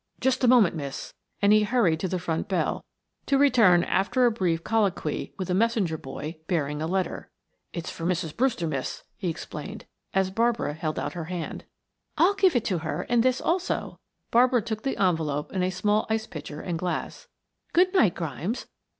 "Just 0.19 0.43
a 0.43 0.47
moment, 0.47 0.75
miss," 0.75 1.13
and 1.43 1.53
he 1.53 1.61
hurried 1.61 1.99
to 1.99 2.07
the 2.07 2.17
front 2.17 2.47
bell, 2.47 2.83
to 3.27 3.37
return 3.37 3.83
after 3.83 4.25
a 4.25 4.31
brief 4.31 4.63
colloquy 4.63 5.31
with 5.37 5.47
a 5.51 5.53
messenger 5.53 5.95
boy, 5.95 6.37
bearing 6.47 6.81
a 6.81 6.87
letter. 6.87 7.29
"It's 7.71 7.91
for 7.91 8.03
Mrs. 8.03 8.35
Brewster, 8.35 8.65
miss," 8.65 9.03
he 9.15 9.29
explained, 9.29 9.85
as 10.15 10.31
Barbara 10.31 10.73
held 10.73 10.97
out 10.97 11.13
her 11.13 11.25
hand. 11.25 11.65
"I'll 12.17 12.33
give 12.33 12.55
it 12.55 12.65
to 12.65 12.79
her 12.79 13.03
and 13.09 13.21
this 13.21 13.39
also," 13.39 13.99
Barbara 14.31 14.63
took 14.63 14.81
the 14.81 14.97
envelope 14.97 15.51
and 15.51 15.63
a 15.63 15.69
small 15.69 16.07
ice 16.09 16.25
pitcher 16.25 16.61
and 16.61 16.79
glass. 16.79 17.27
"Good 17.71 17.93
night, 17.93 18.15
Grimes. 18.15 18.65